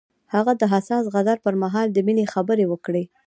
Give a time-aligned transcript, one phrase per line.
[0.35, 3.03] هغه د حساس غزل پر مهال د مینې خبرې وکړې.